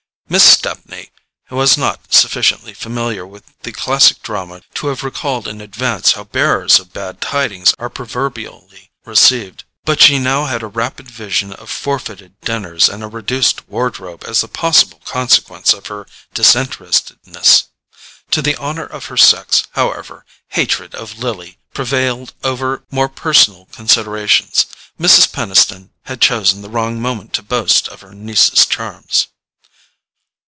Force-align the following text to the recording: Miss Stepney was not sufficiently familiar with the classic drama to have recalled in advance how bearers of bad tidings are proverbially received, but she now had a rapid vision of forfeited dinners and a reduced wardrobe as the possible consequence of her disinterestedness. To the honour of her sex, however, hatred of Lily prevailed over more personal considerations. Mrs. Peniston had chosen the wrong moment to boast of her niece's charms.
Miss 0.31 0.45
Stepney 0.45 1.09
was 1.49 1.77
not 1.77 2.13
sufficiently 2.13 2.73
familiar 2.73 3.27
with 3.27 3.47
the 3.63 3.73
classic 3.73 4.23
drama 4.23 4.61
to 4.75 4.87
have 4.87 5.03
recalled 5.03 5.45
in 5.45 5.59
advance 5.59 6.13
how 6.13 6.23
bearers 6.23 6.79
of 6.79 6.93
bad 6.93 7.19
tidings 7.19 7.73
are 7.77 7.89
proverbially 7.89 8.91
received, 9.03 9.65
but 9.83 10.01
she 10.01 10.19
now 10.19 10.45
had 10.45 10.63
a 10.63 10.67
rapid 10.67 11.11
vision 11.11 11.51
of 11.51 11.69
forfeited 11.69 12.39
dinners 12.39 12.87
and 12.87 13.03
a 13.03 13.09
reduced 13.09 13.67
wardrobe 13.67 14.23
as 14.25 14.39
the 14.39 14.47
possible 14.47 15.01
consequence 15.03 15.73
of 15.73 15.87
her 15.87 16.07
disinterestedness. 16.33 17.65
To 18.31 18.41
the 18.41 18.55
honour 18.55 18.85
of 18.85 19.07
her 19.07 19.17
sex, 19.17 19.65
however, 19.71 20.23
hatred 20.47 20.95
of 20.95 21.19
Lily 21.19 21.57
prevailed 21.73 22.31
over 22.41 22.85
more 22.89 23.09
personal 23.09 23.65
considerations. 23.73 24.65
Mrs. 24.97 25.29
Peniston 25.29 25.89
had 26.03 26.21
chosen 26.21 26.61
the 26.61 26.69
wrong 26.69 27.01
moment 27.01 27.33
to 27.33 27.43
boast 27.43 27.89
of 27.89 27.99
her 27.99 28.13
niece's 28.13 28.65
charms. 28.65 29.27